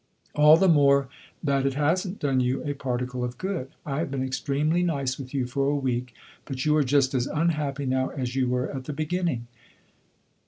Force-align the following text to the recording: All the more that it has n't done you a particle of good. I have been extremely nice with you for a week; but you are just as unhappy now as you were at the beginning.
All 0.33 0.57
the 0.57 0.67
more 0.67 1.09
that 1.43 1.63
it 1.63 1.75
has 1.75 2.07
n't 2.07 2.17
done 2.17 2.39
you 2.39 2.63
a 2.65 2.73
particle 2.73 3.23
of 3.23 3.37
good. 3.37 3.69
I 3.85 3.99
have 3.99 4.09
been 4.09 4.23
extremely 4.23 4.81
nice 4.81 5.19
with 5.19 5.31
you 5.31 5.45
for 5.45 5.67
a 5.69 5.75
week; 5.75 6.15
but 6.45 6.65
you 6.65 6.75
are 6.75 6.83
just 6.83 7.13
as 7.13 7.27
unhappy 7.27 7.85
now 7.85 8.09
as 8.09 8.35
you 8.35 8.47
were 8.49 8.67
at 8.71 8.85
the 8.85 8.93
beginning. 8.93 9.45